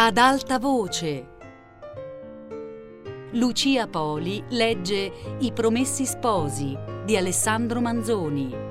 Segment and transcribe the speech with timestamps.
[0.00, 1.26] Ad alta voce.
[3.32, 8.67] Lucia Poli legge I Promessi Sposi di Alessandro Manzoni.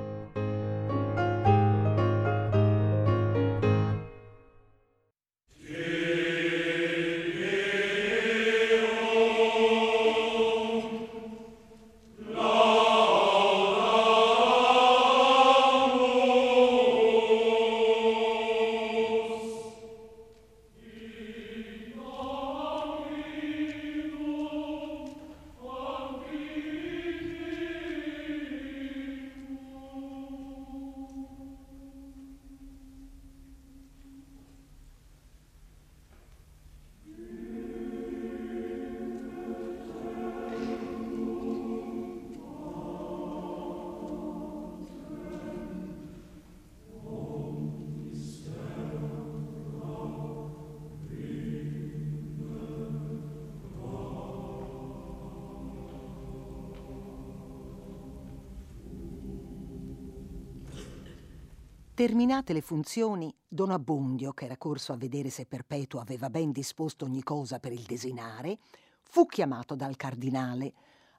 [61.98, 67.04] Terminate le funzioni, Don Abbondio, che era corso a vedere se Perpetuo aveva ben disposto
[67.04, 68.60] ogni cosa per il desinare,
[69.02, 70.74] fu chiamato dal cardinale.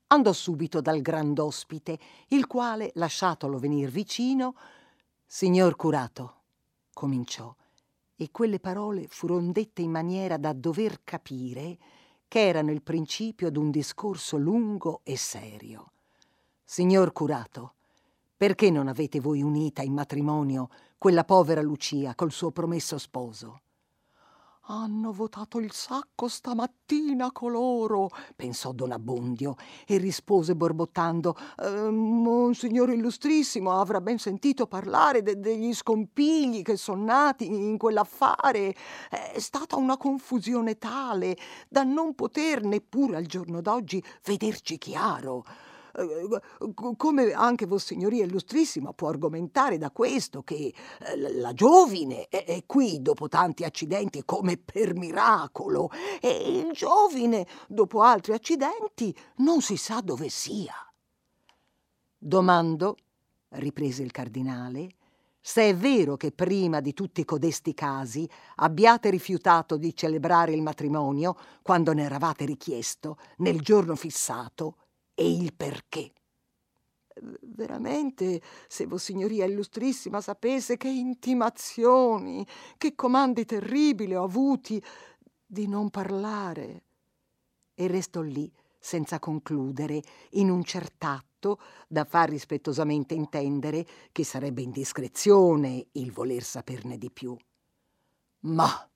[0.07, 4.55] Andò subito dal grand'ospite, il quale, lasciatolo venir vicino,
[5.25, 6.35] Signor curato,
[6.93, 7.53] cominciò,
[8.15, 11.77] e quelle parole furono dette in maniera da dover capire
[12.29, 15.91] che erano il principio d'un discorso lungo e serio.
[16.63, 17.73] Signor curato,
[18.39, 23.63] perché non avete voi unita in matrimonio quella povera Lucia col suo promesso sposo?
[24.67, 33.73] Hanno votato il sacco stamattina coloro, pensò Don Abbondio, e rispose borbottando: eh, Monsignore illustrissimo
[33.73, 38.73] avrà ben sentito parlare de- degli scompigli che sono nati in quell'affare.
[39.09, 41.35] È stata una confusione tale
[41.67, 45.43] da non poter neppure al giorno d'oggi vederci chiaro.
[46.97, 50.73] Come anche Vossignoria Illustrissima può argomentare da questo che
[51.03, 55.89] eh, la giovine è qui dopo tanti accidenti come per miracolo
[56.21, 60.73] e il giovine dopo altri accidenti non si sa dove sia.
[62.17, 62.97] Domando,
[63.49, 64.89] riprese il cardinale,
[65.41, 71.35] se è vero che prima di tutti codesti casi abbiate rifiutato di celebrare il matrimonio
[71.61, 74.75] quando ne eravate richiesto nel giorno fissato
[75.19, 76.13] e il perché.
[77.41, 82.47] Veramente, se Vossignoria Illustrissima sapesse che intimazioni,
[82.77, 84.81] che comandi terribili ho avuti
[85.45, 86.83] di non parlare.
[87.75, 88.49] E restò lì,
[88.79, 91.59] senza concludere, in un cert'atto
[91.89, 97.35] da far rispettosamente intendere che sarebbe indiscrezione il voler saperne di più.
[98.43, 98.89] Ma,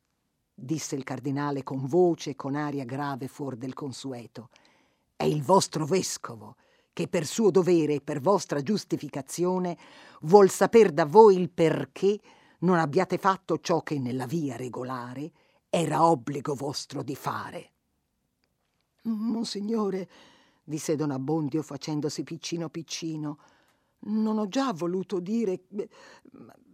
[0.53, 4.47] disse il cardinale con voce e con aria grave fuor del consueto,
[5.16, 6.56] è il vostro vescovo
[6.94, 9.78] che per suo dovere e per vostra giustificazione
[10.22, 12.19] vuol saper da voi il perché
[12.59, 15.31] non abbiate fatto ciò che nella via regolare
[15.69, 17.72] era obbligo vostro di fare.
[19.03, 20.07] Monsignore,
[20.63, 23.40] disse Don Abbondio facendosi piccino piccino,
[24.06, 25.63] non ho già voluto dire,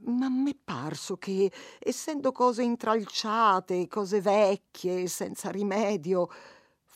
[0.05, 6.29] ma m'è parso che, essendo cose intralciate, cose vecchie, senza rimedio,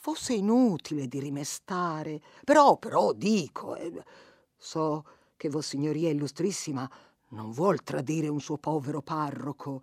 [0.04, 2.20] fosse inutile di rimestare.
[2.44, 4.04] Però, però, dico, eh,
[4.54, 5.02] so
[5.34, 6.86] che Vossignoria Illustrissima
[7.28, 9.82] non vuol tradire un suo povero parroco,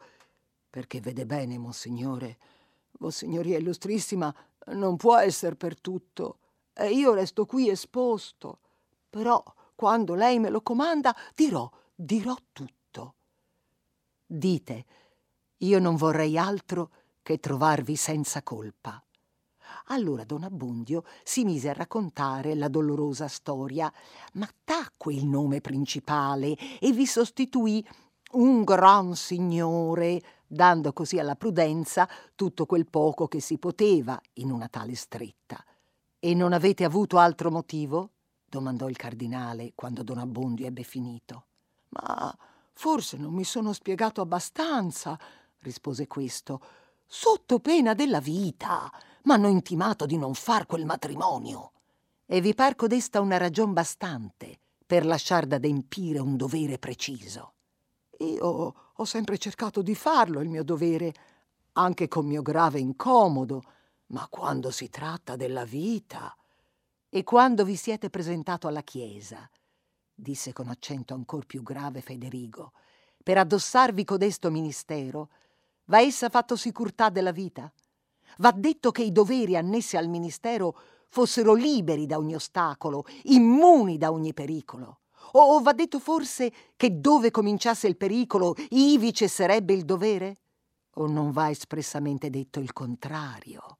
[0.69, 2.37] perché vede bene, Monsignore,
[2.99, 4.31] Vossignoria Illustrissima
[4.73, 6.37] non può essere per tutto,
[6.71, 8.59] e io resto qui esposto.
[9.09, 9.43] Però,
[9.73, 13.15] quando lei me lo comanda, dirò, dirò tutto.
[14.27, 14.85] Dite,
[15.57, 16.91] io non vorrei altro
[17.23, 19.03] che trovarvi senza colpa.
[19.87, 23.91] Allora don Abbondio si mise a raccontare la dolorosa storia,
[24.33, 27.85] ma tacque il nome principale e vi sostituì
[28.33, 34.67] un gran signore, dando così alla prudenza tutto quel poco che si poteva in una
[34.67, 35.63] tale stretta.
[36.19, 38.11] E non avete avuto altro motivo?
[38.51, 41.45] domandò il cardinale quando don Abbondio ebbe finito.
[41.89, 42.37] Ma
[42.73, 45.17] forse non mi sono spiegato abbastanza,
[45.59, 46.61] rispose questo,
[47.05, 48.91] sotto pena della vita
[49.23, 51.71] m'hanno intimato di non far quel matrimonio.
[52.25, 57.53] E vi par codesta una ragion bastante per lasciar d'adempire un dovere preciso.
[58.19, 61.13] Io ho sempre cercato di farlo, il mio dovere,
[61.73, 63.63] anche con mio grave incomodo,
[64.07, 66.35] ma quando si tratta della vita...
[67.13, 69.49] E quando vi siete presentato alla Chiesa,
[70.15, 72.71] disse con accento ancor più grave Federigo,
[73.21, 75.27] per addossarvi codesto ministero,
[75.91, 77.69] Va essa fatto sicurtà della vita?
[78.37, 80.75] Va detto che i doveri annessi al ministero
[81.09, 84.99] fossero liberi da ogni ostacolo, immuni da ogni pericolo.
[85.33, 90.37] O va detto forse che dove cominciasse il pericolo, ivi cesserebbe il dovere?
[90.95, 93.77] O non va espressamente detto il contrario?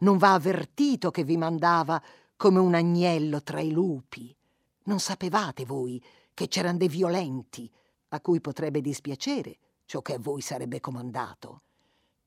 [0.00, 2.02] Non va avvertito che vi mandava
[2.36, 4.34] come un agnello tra i lupi?
[4.84, 6.02] Non sapevate voi
[6.34, 7.70] che c'erano dei violenti
[8.08, 11.62] a cui potrebbe dispiacere ciò che a voi sarebbe comandato?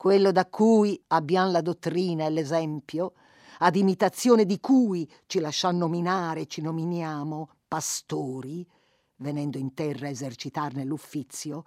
[0.03, 3.13] Quello da cui abbiamo la dottrina e l'esempio,
[3.59, 8.67] ad imitazione di cui ci lasciamo nominare ci nominiamo pastori,
[9.19, 11.63] venendo in terra a esercitarne l'uffizio,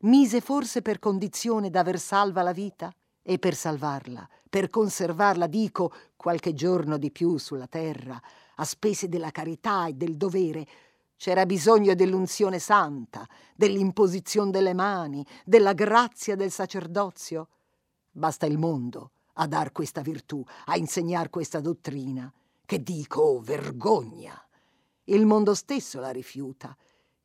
[0.00, 2.94] mise forse per condizione d'aver salva la vita?
[3.22, 8.20] E per salvarla, per conservarla, dico, qualche giorno di più sulla terra,
[8.56, 10.66] a spese della carità e del dovere,
[11.16, 17.48] c'era bisogno dell'unzione santa, dell'imposizione delle mani, della grazia del sacerdozio.
[18.10, 22.32] Basta il mondo a dar questa virtù, a insegnar questa dottrina,
[22.66, 24.40] che dico, oh, vergogna.
[25.04, 26.76] Il mondo stesso la rifiuta.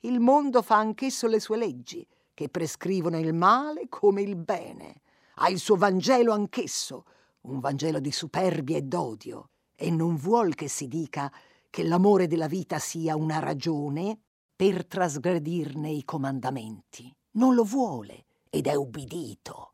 [0.01, 5.01] Il mondo fa anch'esso le sue leggi, che prescrivono il male come il bene.
[5.35, 7.05] Ha il suo Vangelo anch'esso,
[7.41, 11.31] un Vangelo di superbia e d'odio, e non vuol che si dica
[11.69, 14.17] che l'amore della vita sia una ragione
[14.55, 17.13] per trasgredirne i comandamenti.
[17.31, 19.73] Non lo vuole ed è ubbidito.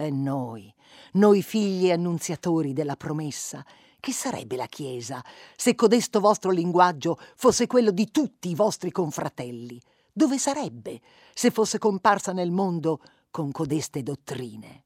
[0.00, 0.74] E noi,
[1.12, 3.62] noi figli annunziatori della promessa,
[4.00, 5.22] che sarebbe la Chiesa
[5.54, 9.78] se codesto vostro linguaggio fosse quello di tutti i vostri confratelli?
[10.10, 11.02] Dove sarebbe
[11.34, 14.84] se fosse comparsa nel mondo con codeste dottrine?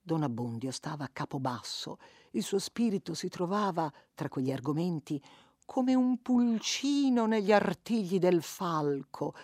[0.00, 1.98] Don Abbondio stava a capo basso,
[2.30, 5.22] il suo spirito si trovava, tra quegli argomenti,
[5.66, 9.34] come un pulcino negli artigli del falco,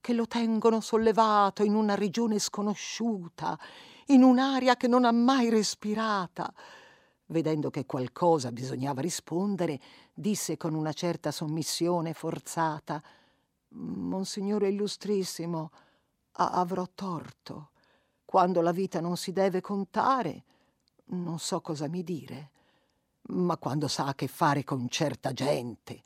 [0.00, 3.58] che lo tengono sollevato in una regione sconosciuta,
[4.06, 6.52] in un'aria che non ha mai respirata.
[7.26, 9.80] Vedendo che qualcosa bisognava rispondere,
[10.12, 13.02] disse con una certa sommissione forzata
[13.74, 15.70] Monsignore illustrissimo,
[16.32, 17.70] avrò torto.
[18.24, 20.44] Quando la vita non si deve contare,
[21.06, 22.50] non so cosa mi dire
[23.24, 26.02] ma quando sa a che fare con certa gente,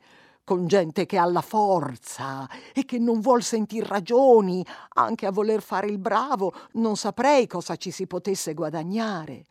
[0.47, 5.61] con gente che ha la forza e che non vuol sentir ragioni, anche a voler
[5.61, 9.43] fare il bravo, non saprei cosa ci si potesse guadagnare.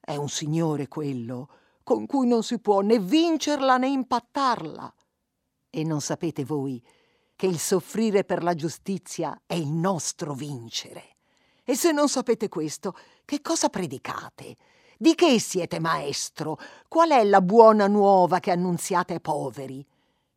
[0.00, 1.50] È un signore quello,
[1.82, 4.94] con cui non si può né vincerla né impattarla.
[5.68, 6.82] E non sapete voi
[7.36, 11.16] che il soffrire per la giustizia è il nostro vincere.
[11.62, 12.96] E se non sapete questo,
[13.26, 14.56] che cosa predicate?
[14.96, 16.58] Di che siete maestro?
[16.88, 19.86] Qual è la buona nuova che annunziate ai poveri?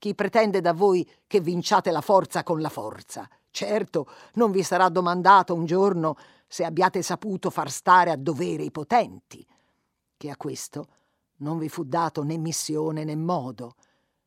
[0.06, 3.28] Chi pretende da voi che vinciate la forza con la forza?
[3.50, 6.16] Certo, non vi sarà domandato un giorno
[6.46, 9.44] se abbiate saputo far stare a dovere i potenti,
[10.16, 10.88] che a questo
[11.38, 13.78] non vi fu dato né missione né modo,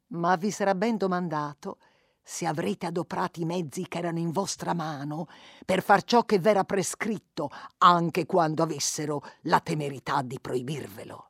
[0.09, 1.79] ma vi sarà ben domandato
[2.25, 5.29] se avrete adoprati i mezzi che erano in vostra mano
[5.65, 11.29] per far ciò che v'era prescritto, anche quando avessero la temerità di proibirvelo.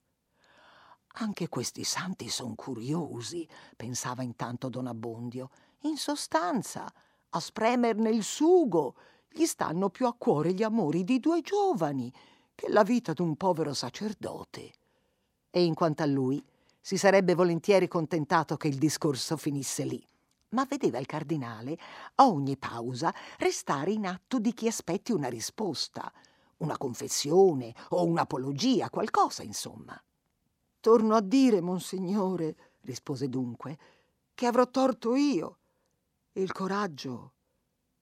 [1.14, 5.50] Anche questi santi son curiosi, pensava intanto don Abbondio.
[5.82, 6.92] In sostanza,
[7.30, 8.94] a spremerne il sugo,
[9.28, 12.12] gli stanno più a cuore gli amori di due giovani
[12.54, 14.72] che la vita d'un povero sacerdote.
[15.50, 16.42] E in quanto a lui,
[16.80, 20.06] si sarebbe volentieri contentato che il discorso finisse lì
[20.50, 21.78] ma vedeva il cardinale
[22.16, 26.10] a ogni pausa restare in atto di chi aspetti una risposta,
[26.58, 30.00] una confessione o un'apologia, qualcosa, insomma.
[30.80, 33.78] Torno a dire, monsignore, rispose dunque,
[34.34, 35.58] che avrò torto io.
[36.32, 37.32] Il coraggio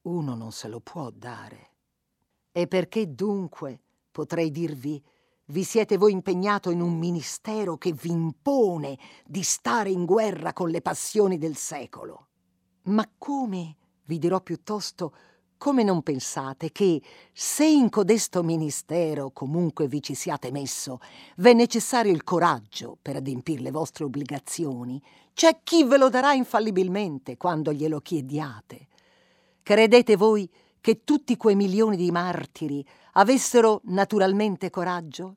[0.02, 1.70] uno non se lo può dare.
[2.52, 3.80] E perché dunque,
[4.10, 5.02] potrei dirvi,
[5.46, 10.70] vi siete voi impegnato in un ministero che vi impone di stare in guerra con
[10.70, 12.28] le passioni del secolo?
[12.84, 15.14] Ma come, vi dirò piuttosto,
[15.58, 17.00] come non pensate che,
[17.32, 21.00] se in codesto ministero comunque vi ci siate messo,
[21.36, 25.02] v'è necessario il coraggio per adempir le vostre obbligazioni,
[25.34, 28.86] c'è chi ve lo darà infallibilmente quando glielo chiediate.
[29.62, 30.48] Credete voi
[30.80, 35.36] che tutti quei milioni di martiri avessero naturalmente coraggio?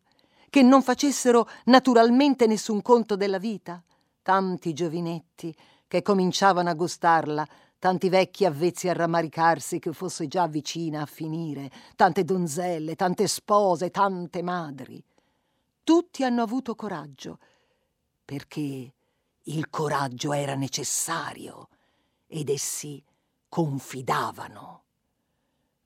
[0.50, 3.84] Che non facessero naturalmente nessun conto della vita?
[4.22, 5.56] Tanti giovinetti
[5.88, 7.48] che cominciavano a gustarla,
[7.80, 13.90] tanti vecchi avvezzi a rammaricarsi che fosse già vicina a finire, tante donzelle, tante spose,
[13.90, 15.02] tante madri.
[15.84, 17.40] Tutti hanno avuto coraggio,
[18.24, 18.94] perché
[19.44, 21.70] il coraggio era necessario
[22.28, 23.02] ed essi
[23.48, 24.84] confidavano.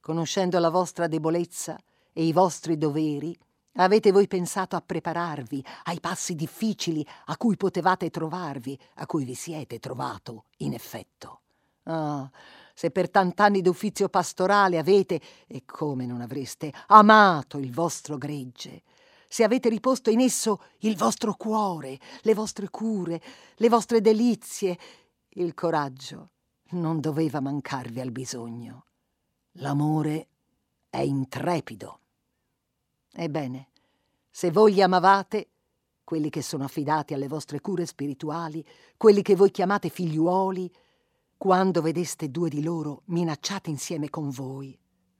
[0.00, 1.78] Conoscendo la vostra debolezza
[2.12, 3.34] e i vostri doveri,
[3.76, 9.34] avete voi pensato a prepararvi ai passi difficili a cui potevate trovarvi, a cui vi
[9.34, 11.43] siete trovato, in effetto.
[11.84, 12.30] Ah,
[12.74, 18.82] se per tant'anni d'uffizio pastorale avete, e come non avreste, amato il vostro gregge,
[19.28, 23.20] se avete riposto in esso il vostro cuore, le vostre cure,
[23.56, 24.78] le vostre delizie,
[25.30, 26.30] il coraggio
[26.70, 28.86] non doveva mancarvi al bisogno.
[29.58, 30.28] L'amore
[30.88, 31.98] è intrepido.
[33.12, 33.68] Ebbene,
[34.30, 35.48] se voi li amavate,
[36.04, 38.64] quelli che sono affidati alle vostre cure spirituali,
[38.96, 40.70] quelli che voi chiamate figliuoli,
[41.44, 44.74] quando vedeste due di loro minacciati insieme con voi,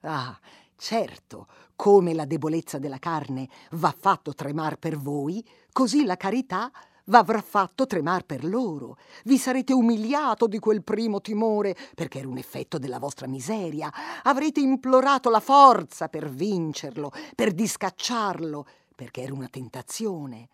[0.05, 0.35] ah,
[0.75, 6.71] certo, come la debolezza della carne va fatto tremar per voi, così la carità
[7.03, 8.97] v'avrà fatto tremar per loro.
[9.23, 13.93] Vi sarete umiliato di quel primo timore, perché era un effetto della vostra miseria.
[14.23, 18.65] Avrete implorato la forza per vincerlo, per discacciarlo,
[18.95, 20.49] perché era una tentazione.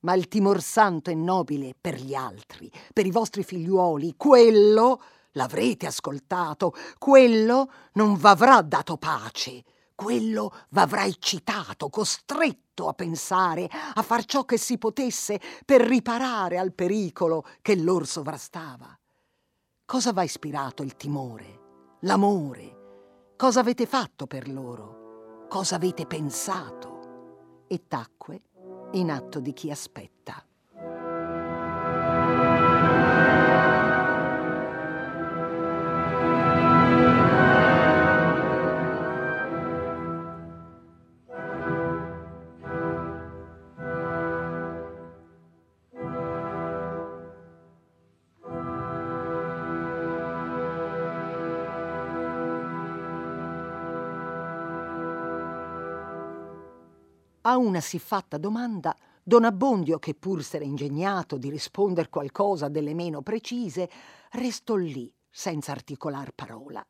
[0.00, 5.00] Ma il timor santo e nobile per gli altri, per i vostri figliuoli, quello
[5.32, 9.64] l'avrete ascoltato, quello non v'avrà dato pace
[9.98, 16.72] quello v'avrà eccitato, costretto a pensare, a far ciò che si potesse per riparare al
[16.72, 18.96] pericolo che lor sovrastava.
[19.84, 23.32] Cosa v'ha ispirato il timore, l'amore?
[23.36, 25.46] Cosa avete fatto per loro?
[25.48, 27.64] Cosa avete pensato?
[27.66, 28.42] E tacque
[28.92, 30.47] in atto di chi aspetta.
[57.58, 63.90] Una siffatta domanda, Don Abbondio, che pur s'era ingegnato di risponder qualcosa delle meno precise,
[64.32, 66.84] restò lì, senza articolar parola.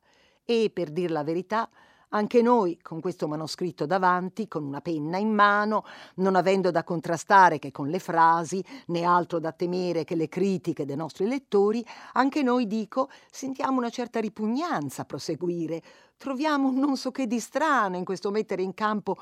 [0.45, 1.69] E, per dir la verità,
[2.11, 5.85] anche noi, con questo manoscritto davanti, con una penna in mano,
[6.17, 10.87] non avendo da contrastare che con le frasi, né altro da temere che le critiche
[10.87, 15.83] dei nostri lettori, anche noi, dico, sentiamo una certa ripugnanza a proseguire.
[16.17, 19.19] Troviamo non so che di strano in questo mettere in campo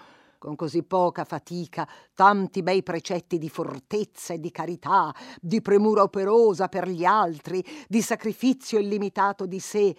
[0.46, 6.68] con così poca fatica, tanti bei precetti di fortezza e di carità, di premura operosa
[6.68, 9.96] per gli altri, di sacrificio illimitato di sé,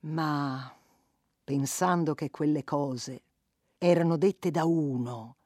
[0.00, 0.68] ma
[1.44, 3.22] pensando che quelle cose
[3.78, 5.36] erano dette da uno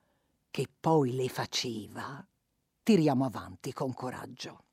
[0.50, 2.26] che poi le faceva,
[2.82, 4.64] tiriamo avanti con coraggio.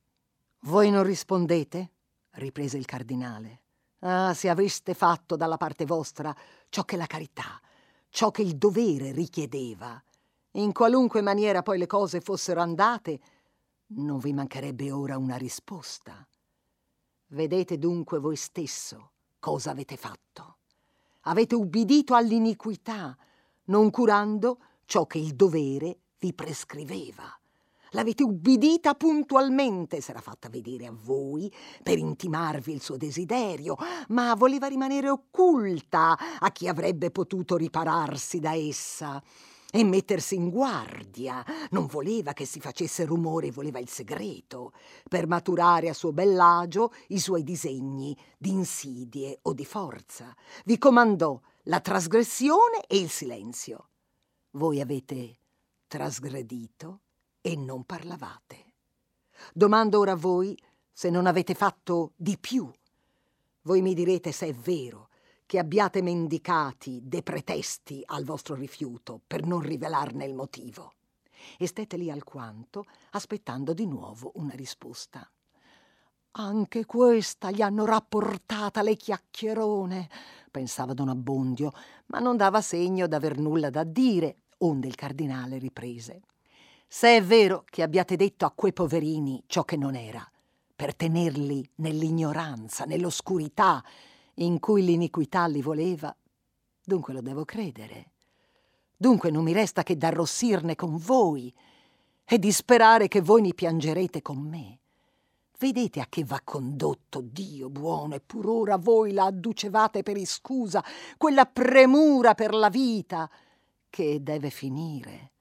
[0.62, 1.92] Voi non rispondete?
[2.36, 3.64] riprese il cardinale.
[4.00, 6.34] Ah, se aveste fatto dalla parte vostra
[6.70, 7.60] ciò che la carità,
[8.10, 10.02] ciò che il dovere richiedeva.
[10.54, 13.20] In qualunque maniera poi le cose fossero andate,
[13.88, 16.28] non vi mancherebbe ora una risposta.
[17.28, 20.58] Vedete dunque voi stesso cosa avete fatto.
[21.22, 23.16] Avete ubbidito all'iniquità,
[23.66, 27.39] non curando ciò che il dovere vi prescriveva.
[27.92, 33.76] L'avete ubbidita puntualmente, s'era fatta vedere a voi per intimarvi il suo desiderio,
[34.10, 39.22] ma voleva rimanere occulta a chi avrebbe potuto ripararsi da essa
[39.72, 41.44] e mettersi in guardia.
[41.72, 44.74] Non voleva che si facesse rumore, voleva il segreto,
[45.08, 50.36] per maturare a suo bell'agio i suoi disegni di insidie o di forza.
[50.66, 53.90] Vi comandò la trasgressione e il silenzio.
[54.52, 55.38] Voi avete
[55.88, 57.02] trasgredito
[57.42, 58.74] e non parlavate.
[59.54, 60.58] Domando ora a voi
[60.92, 62.70] se non avete fatto di più.
[63.62, 65.10] Voi mi direte se è vero
[65.46, 70.94] che abbiate mendicati dei pretesti al vostro rifiuto per non rivelarne il motivo.
[71.58, 75.28] E stette lì alquanto, aspettando di nuovo una risposta.
[76.32, 80.10] Anche questa gli hanno rapportata le chiacchierone,
[80.52, 81.72] pensava don Abbondio,
[82.08, 86.22] ma non dava segno d'aver nulla da dire, onde il cardinale riprese.
[86.92, 90.28] Se è vero che abbiate detto a quei poverini ciò che non era,
[90.76, 93.84] per tenerli nell'ignoranza, nell'oscurità
[94.36, 96.14] in cui l'iniquità li voleva,
[96.84, 98.14] dunque lo devo credere.
[98.98, 101.54] Dunque non mi resta che d'arrossirne con voi
[102.26, 104.80] e di sperare che voi ne piangerete con me.
[105.60, 110.84] Vedete a che va condotto Dio buono, e pur ora voi la adducevate per iscusa,
[111.18, 113.30] quella premura per la vita
[113.92, 115.34] che deve finire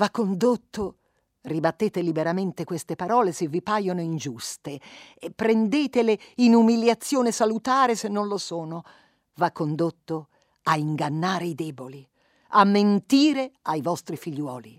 [0.00, 0.94] va condotto
[1.42, 4.78] Ribattete liberamente queste parole se vi paiono ingiuste
[5.18, 8.84] e prendetele in umiliazione salutare se non lo sono.
[9.36, 10.28] Va condotto
[10.64, 12.06] a ingannare i deboli,
[12.48, 14.78] a mentire ai vostri figliuoli.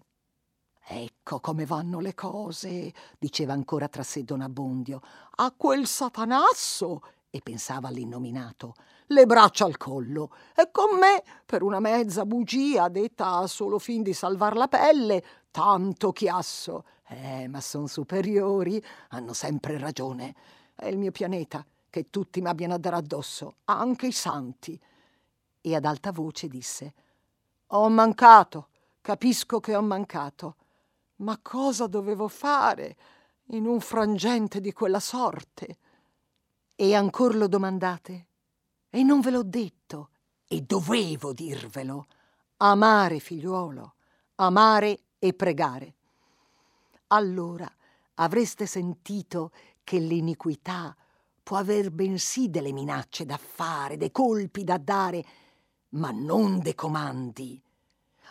[0.85, 5.01] Ecco come vanno le cose, diceva ancora tra sé Don Abbondio.
[5.37, 7.01] A quel satanasso,
[7.31, 8.75] e pensava all'innominato,
[9.12, 14.01] le braccia al collo, e con me, per una mezza bugia detta a solo fin
[14.01, 16.86] di salvar la pelle, tanto chiasso.
[17.08, 20.34] Eh, ma son superiori, hanno sempre ragione.
[20.74, 24.80] È il mio pianeta, che tutti mi abbiano a dare addosso, anche i santi.
[25.60, 26.94] E ad alta voce disse:
[27.68, 28.70] Ho mancato,
[29.01, 30.56] capisco che ho mancato.
[31.18, 32.96] Ma cosa dovevo fare
[33.48, 35.77] in un frangente di quella sorte?
[36.75, 38.25] E ancor lo domandate?
[38.93, 40.10] E non ve l'ho detto,
[40.45, 42.07] e dovevo dirvelo.
[42.57, 43.95] Amare, figliuolo,
[44.36, 45.95] amare e pregare.
[47.07, 47.74] Allora
[48.15, 49.51] avreste sentito
[49.86, 50.93] che l'iniquità
[51.41, 55.25] può aver bensì delle minacce da fare, dei colpi da dare,
[55.91, 57.62] ma non dei comandi.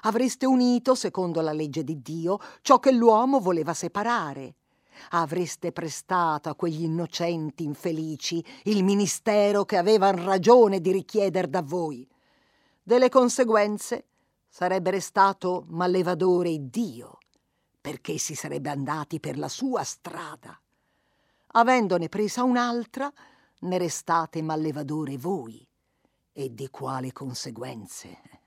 [0.03, 4.57] Avreste unito, secondo la legge di Dio, ciò che l'uomo voleva separare.
[5.11, 12.09] Avreste prestato a quegli innocenti infelici il ministero che avevano ragione di richieder da voi.
[12.83, 14.07] Delle conseguenze
[14.49, 17.19] sarebbe restato mallevadore Dio,
[17.81, 20.61] perché si sarebbe andati per la sua strada
[21.53, 23.11] avendone presa un'altra,
[23.61, 25.67] ne restate mallevadore voi.
[26.33, 28.40] E di quale conseguenze?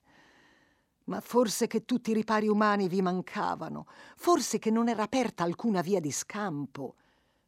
[1.05, 5.81] Ma forse che tutti i ripari umani vi mancavano, forse che non era aperta alcuna
[5.81, 6.95] via di scampo,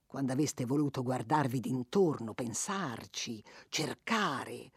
[0.05, 4.71] quando aveste voluto guardarvi d'intorno, pensarci, cercare.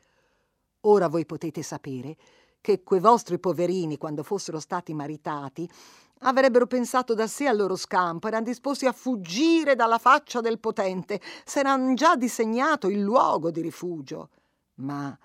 [0.82, 2.16] Ora voi potete sapere
[2.60, 5.68] che quei vostri poverini, quando fossero stati maritati,
[6.20, 11.20] avrebbero pensato da sé al loro scampo, erano disposti a fuggire dalla faccia del potente,
[11.44, 14.30] s'eran già disegnato il luogo di rifugio.
[14.74, 15.16] Ma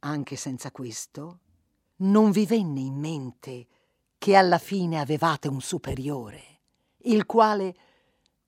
[0.00, 1.38] anche senza questo,
[1.98, 3.66] non vi venne in mente
[4.18, 6.42] che alla fine avevate un superiore,
[7.02, 7.74] il quale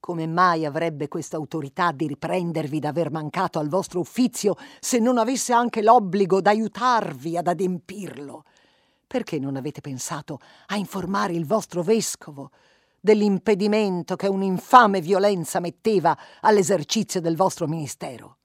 [0.00, 5.52] come mai avrebbe questa autorità di riprendervi d'aver mancato al vostro uffizio se non avesse
[5.52, 8.44] anche l'obbligo d'aiutarvi ad adempirlo?
[9.06, 12.50] Perché non avete pensato a informare il vostro vescovo
[12.98, 18.38] dell'impedimento che un'infame violenza metteva all'esercizio del vostro ministero?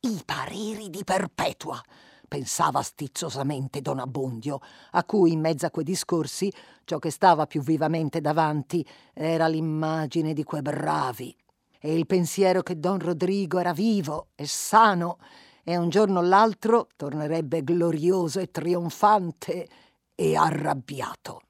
[0.00, 1.80] I pareri di Perpetua,
[2.26, 4.60] pensava stizzosamente don Abbondio,
[4.92, 6.52] a cui in mezzo a quei discorsi
[6.84, 11.36] ciò che stava più vivamente davanti era l'immagine di quei bravi
[11.80, 15.18] e il pensiero che don Rodrigo era vivo e sano
[15.62, 19.68] e un giorno o l'altro tornerebbe glorioso e trionfante
[20.14, 21.42] e arrabbiato.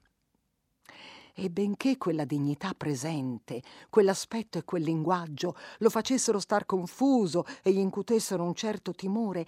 [1.33, 7.77] E benché quella dignità presente, quell'aspetto e quel linguaggio lo facessero star confuso e gli
[7.77, 9.45] incutessero un certo timore,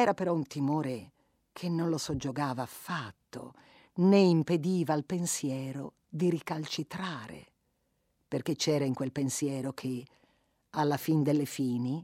[0.00, 1.10] era però un timore
[1.50, 3.54] che non lo soggiogava affatto,
[3.94, 7.46] né impediva al pensiero di ricalcitrare,
[8.28, 10.06] perché c'era in quel pensiero che,
[10.70, 12.00] alla fin delle fini,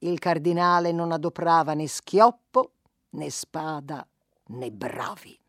[0.00, 2.72] il cardinale non adoprava né schioppo,
[3.12, 4.06] né spada,
[4.48, 5.40] né bravi.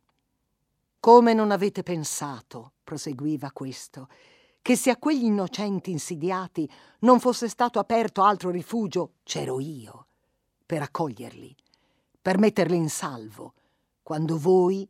[1.02, 4.08] Come non avete pensato, proseguiva questo,
[4.62, 6.65] che se a quegli innocenti insidiati
[7.00, 10.06] non fosse stato aperto altro rifugio, c'ero io,
[10.65, 11.54] per accoglierli,
[12.24, 13.54] per metterli in salvo,
[14.02, 14.88] quando voi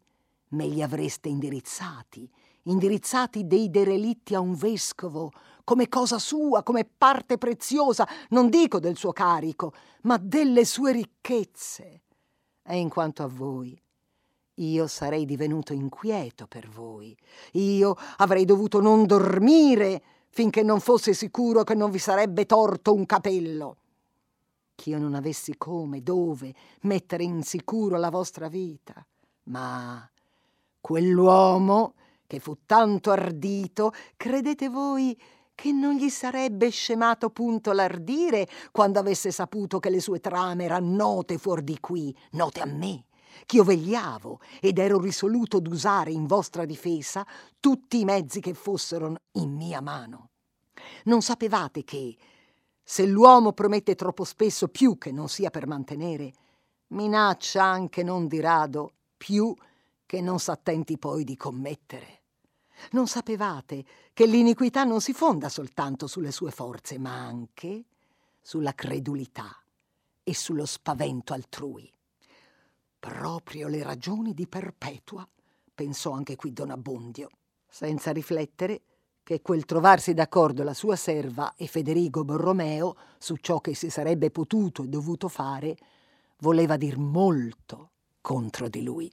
[0.49, 2.29] me li avreste indirizzati,
[2.65, 5.31] indirizzati dei derelitti a un vescovo,
[5.63, 12.01] come cosa sua, come parte preziosa, non dico del suo carico, ma delle sue ricchezze.
[12.61, 13.81] E in quanto a voi,
[14.57, 17.17] io sarei divenuto inquieto per voi.
[17.53, 23.07] Io avrei dovuto non dormire finché non fosse sicuro che non vi sarebbe torto un
[23.07, 23.77] capello.
[24.75, 29.05] Ch'io non avessi come, dove mettere in sicuro la vostra vita.
[29.45, 30.09] Ma
[30.81, 31.93] quell'uomo
[32.27, 35.15] che fu tanto ardito, credete voi
[35.53, 40.95] che non gli sarebbe scemato punto l'ardire quando avesse saputo che le sue trame erano
[40.95, 43.05] note fuori di qui, note a me,
[43.45, 47.25] ch'io vegliavo ed ero risoluto d'usare in vostra difesa
[47.59, 50.29] tutti i mezzi che fossero in mia mano.
[51.05, 52.15] Non sapevate che,
[52.83, 56.33] se l'uomo promette troppo spesso più che non sia per mantenere,
[56.87, 59.55] minaccia anche non di rado più
[60.05, 62.21] che non s'attenti poi di commettere.
[62.91, 67.85] Non sapevate che l'iniquità non si fonda soltanto sulle sue forze, ma anche
[68.41, 69.55] sulla credulità
[70.21, 71.89] e sullo spavento altrui.
[72.99, 75.27] Proprio le ragioni di Perpetua,
[75.73, 77.29] pensò anche qui Don Abbondio,
[77.67, 78.81] senza riflettere
[79.23, 84.29] che quel trovarsi d'accordo la sua serva e Federigo Borromeo su ciò che si sarebbe
[84.29, 85.77] potuto e dovuto fare
[86.39, 89.11] voleva dir molto contro di lui.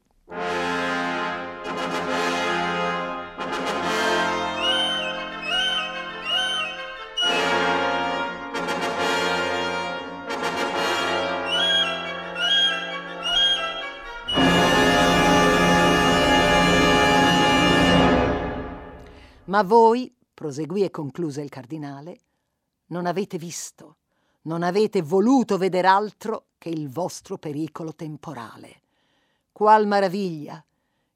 [19.50, 22.18] Ma voi, proseguì e concluse il cardinale,
[22.86, 23.96] non avete visto,
[24.42, 28.82] non avete voluto vedere altro che il vostro pericolo temporale.
[29.50, 30.64] Qual maraviglia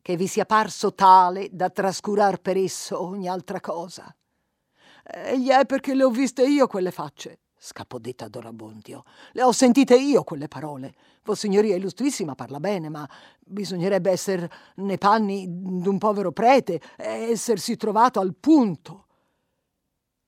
[0.03, 4.13] che vi sia parso tale da trascurar per esso ogni altra cosa.
[5.05, 9.05] Egli è perché le ho viste io quelle facce, scappò detta Don Abbondio.
[9.33, 10.95] Le ho sentite io quelle parole.
[11.23, 13.09] Vossignoria illustrissima parla bene, ma
[13.41, 19.07] bisognerebbe essere nei panni d'un povero prete e essersi trovato al punto.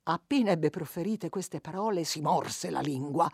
[0.05, 3.31] Appena ebbe proferite queste parole, si morse la lingua.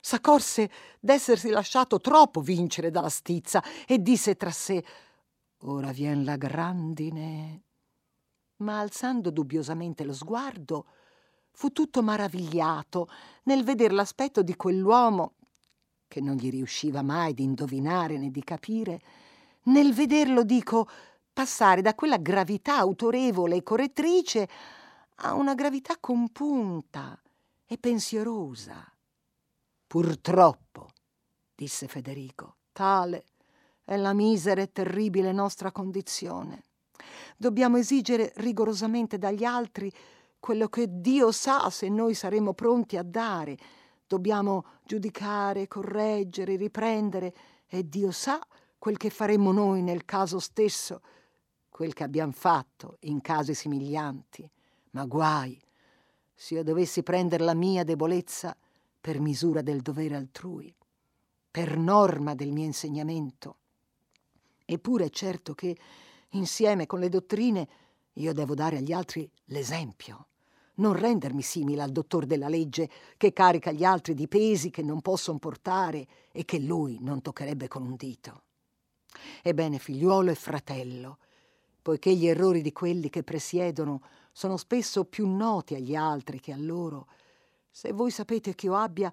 [0.00, 4.84] S'accorse d'essersi lasciato troppo vincere dalla stizza e disse tra sé:
[5.62, 7.62] Ora vien la grandine.
[8.58, 10.86] Ma alzando dubbiosamente lo sguardo,
[11.52, 13.08] fu tutto maravigliato
[13.44, 15.34] nel veder l'aspetto di quell'uomo
[16.10, 19.00] che non gli riusciva mai di indovinare né di capire,
[19.66, 20.88] nel vederlo, dico,
[21.32, 24.48] passare da quella gravità autorevole e correttrice
[25.22, 27.16] a una gravità compunta
[27.64, 28.84] e pensierosa.
[29.86, 30.88] Purtroppo,
[31.54, 33.26] disse Federico, tale
[33.84, 36.64] è la misera e terribile nostra condizione.
[37.36, 39.92] Dobbiamo esigere rigorosamente dagli altri
[40.40, 43.56] quello che Dio sa se noi saremo pronti a dare.
[44.06, 47.34] Dobbiamo giudicare, correggere, riprendere
[47.68, 48.40] e Dio sa
[48.78, 51.02] quel che faremo noi nel caso stesso,
[51.68, 54.50] quel che abbiamo fatto in casi simiglianti.
[54.92, 55.60] Ma guai
[56.34, 58.56] se io dovessi prendere la mia debolezza
[59.00, 60.74] per misura del dovere altrui,
[61.50, 63.56] per norma del mio insegnamento.
[64.64, 65.76] Eppure è certo che,
[66.30, 67.68] insieme con le dottrine,
[68.20, 70.26] io devo dare agli altri l'esempio
[70.80, 75.00] non rendermi simile al dottor della legge che carica gli altri di pesi che non
[75.00, 78.42] possono portare e che lui non toccherebbe con un dito.
[79.42, 81.18] Ebbene, figliuolo e fratello,
[81.82, 84.02] poiché gli errori di quelli che presiedono
[84.32, 87.08] sono spesso più noti agli altri che a loro,
[87.70, 89.12] se voi sapete che io abbia,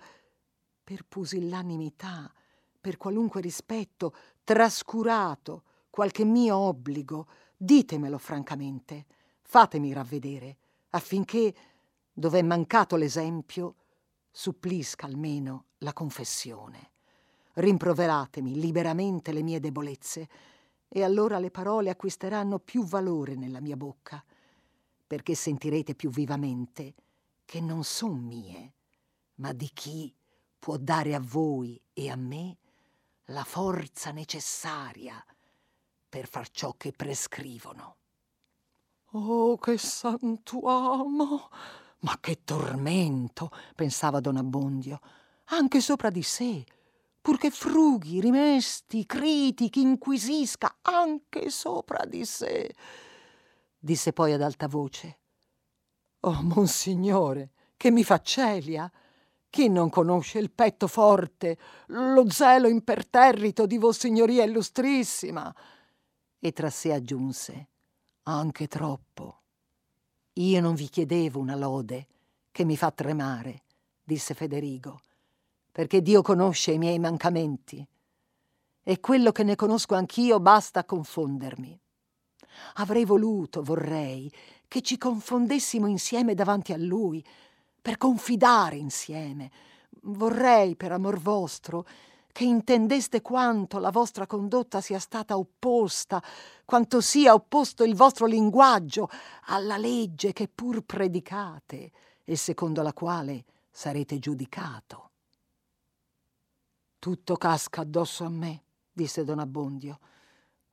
[0.84, 2.32] per pusillanimità,
[2.80, 9.06] per qualunque rispetto, trascurato qualche mio obbligo, ditemelo francamente,
[9.42, 10.58] fatemi ravvedere
[10.92, 11.54] affinché,
[12.14, 13.76] dove è mancato l'esempio,
[14.32, 16.92] supplisca almeno la confessione.
[17.54, 20.30] Rimproveratemi liberamente le mie debolezze
[20.88, 24.24] e allora le parole acquisteranno più valore nella mia bocca,
[25.06, 26.94] perché sentirete più vivamente
[27.46, 28.74] che non son mie,
[29.36, 30.14] ma di chi
[30.60, 32.58] può dare a voi e a me
[33.26, 35.24] la forza necessaria
[36.08, 37.98] per far ciò che prescrivono.
[39.12, 41.50] Oh, che santuomo!
[42.00, 43.52] Ma che tormento!
[43.76, 45.00] pensava don Abbondio,
[45.46, 46.64] anche sopra di sé,
[47.22, 52.74] purché frughi, rimesti, critichi, inquisisca anche sopra di sé.
[53.80, 55.20] Disse poi ad alta voce:
[56.22, 58.92] Oh, monsignore, che mi fa celia!
[59.50, 65.56] Chi non conosce il petto forte, lo zelo imperterrito di Vossignoria illustrissima?
[66.40, 67.68] E tra sé aggiunse:
[68.24, 69.42] anche troppo.
[70.34, 72.08] Io non vi chiedevo una lode
[72.52, 73.64] che mi fa tremare,
[74.04, 75.02] disse Federigo,
[75.72, 77.86] perché Dio conosce i miei mancamenti
[78.84, 81.78] e quello che ne conosco anch'io basta a confondermi.
[82.76, 84.32] Avrei voluto, vorrei,
[84.68, 87.24] che ci confondessimo insieme davanti a Lui,
[87.82, 89.52] per confidare insieme.
[90.04, 91.86] Vorrei, per amor vostro,
[92.38, 96.22] che intendeste quanto la vostra condotta sia stata opposta,
[96.66, 99.10] quanto sia opposto il vostro linguaggio
[99.46, 101.92] alla legge che pur predicate
[102.24, 105.10] e secondo la quale sarete giudicato.
[107.00, 109.98] Tutto casca addosso a me, disse Don Abbondio,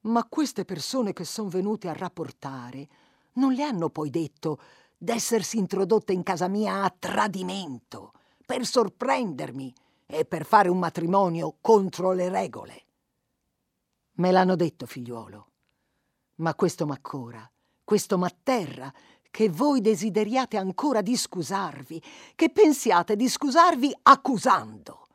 [0.01, 2.87] ma queste persone che sono venute a rapportare
[3.37, 4.61] non le hanno poi detto
[4.99, 8.13] d'essersi introdotte in casa mia a tradimento,
[8.45, 9.73] per sorprendermi
[10.07, 12.85] e per fare un matrimonio contro le regole.
[14.15, 15.49] Me l'hanno detto, figliuolo,
[16.37, 17.51] ma questo m'accora,
[17.83, 18.93] questo m'atterra,
[19.31, 22.01] che voi desideriate ancora di scusarvi,
[22.37, 25.09] che pensiate di scusarvi accusando,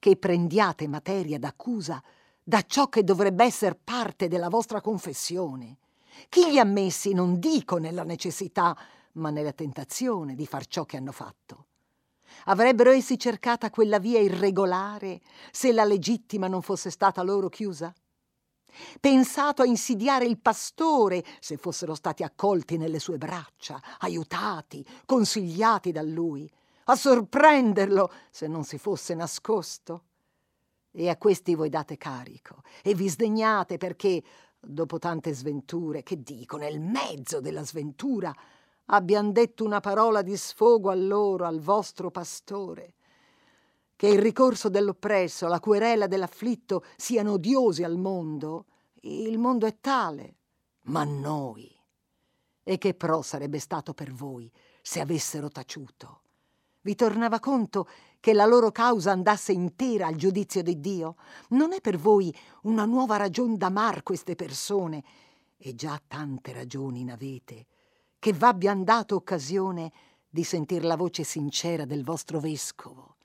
[0.00, 2.02] che prendiate materia d'accusa
[2.42, 5.78] da ciò che dovrebbe essere parte della vostra confessione.
[6.28, 8.76] Chi li ha messi non dico nella necessità,
[9.12, 11.66] ma nella tentazione di far ciò che hanno fatto.
[12.44, 15.20] Avrebbero essi cercata quella via irregolare
[15.50, 17.92] se la legittima non fosse stata loro chiusa?
[19.00, 26.02] Pensato a insidiare il pastore se fossero stati accolti nelle sue braccia, aiutati, consigliati da
[26.02, 26.50] lui,
[26.84, 30.04] a sorprenderlo se non si fosse nascosto?
[30.90, 34.22] E a questi voi date carico e vi sdegnate perché,
[34.60, 38.34] dopo tante sventure, che dico, nel mezzo della sventura,
[38.86, 42.94] abbian detto una parola di sfogo a loro, al vostro pastore,
[43.96, 48.66] che il ricorso dell'oppresso, la querela dell'afflitto siano odiosi al mondo,
[49.02, 50.36] il mondo è tale,
[50.84, 51.70] ma noi.
[52.62, 54.50] E che pro sarebbe stato per voi
[54.82, 56.22] se avessero taciuto?
[56.80, 57.88] Vi tornava conto
[58.20, 61.16] che la loro causa andasse intera al giudizio di Dio?
[61.50, 65.02] Non è per voi una nuova ragione d'amar queste persone?
[65.56, 67.66] E già tante ragioni n'avete,
[68.24, 69.92] che v'abbian dato occasione
[70.30, 73.16] di sentir la voce sincera del vostro vescovo,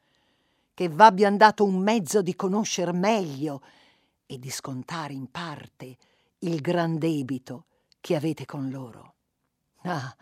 [0.73, 3.61] che v'abbian dato un mezzo di conoscer meglio
[4.25, 5.95] e di scontare in parte
[6.39, 7.67] il gran debito
[8.01, 9.13] che avete con loro.
[9.83, 10.13] Ah,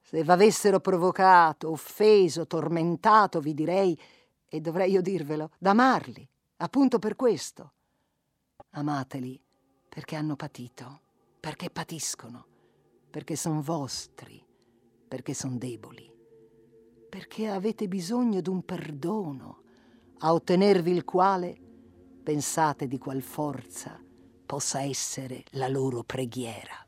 [0.00, 4.00] se v'avessero provocato, offeso, tormentato, vi direi,
[4.48, 6.26] e dovrei io dirvelo, d'amarli,
[6.56, 7.72] appunto per questo.
[8.70, 9.38] Amateli
[9.86, 11.00] perché hanno patito,
[11.38, 12.46] perché patiscono,
[13.12, 14.42] perché sono vostri,
[15.06, 16.10] perché sono deboli,
[17.10, 19.60] perché avete bisogno d'un perdono,
[20.20, 21.54] a ottenervi il quale
[22.22, 24.02] pensate di qual forza
[24.46, 26.81] possa essere la loro preghiera.